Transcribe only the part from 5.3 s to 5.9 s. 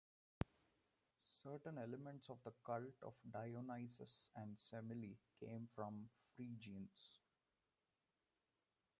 came